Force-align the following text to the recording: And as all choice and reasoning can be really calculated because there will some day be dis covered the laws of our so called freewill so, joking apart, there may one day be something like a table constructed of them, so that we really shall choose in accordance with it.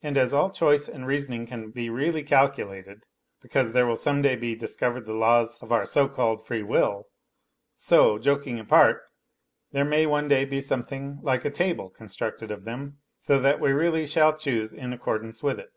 And 0.00 0.16
as 0.16 0.32
all 0.32 0.52
choice 0.52 0.88
and 0.88 1.08
reasoning 1.08 1.44
can 1.44 1.72
be 1.72 1.90
really 1.90 2.22
calculated 2.22 3.02
because 3.42 3.72
there 3.72 3.84
will 3.84 3.96
some 3.96 4.22
day 4.22 4.36
be 4.36 4.54
dis 4.54 4.76
covered 4.76 5.06
the 5.06 5.12
laws 5.12 5.60
of 5.60 5.72
our 5.72 5.84
so 5.84 6.06
called 6.08 6.46
freewill 6.46 7.08
so, 7.74 8.16
joking 8.16 8.60
apart, 8.60 9.02
there 9.72 9.84
may 9.84 10.06
one 10.06 10.28
day 10.28 10.44
be 10.44 10.60
something 10.60 11.18
like 11.20 11.44
a 11.44 11.50
table 11.50 11.90
constructed 11.90 12.52
of 12.52 12.62
them, 12.62 12.98
so 13.16 13.40
that 13.40 13.58
we 13.58 13.72
really 13.72 14.06
shall 14.06 14.36
choose 14.36 14.72
in 14.72 14.92
accordance 14.92 15.42
with 15.42 15.58
it. 15.58 15.72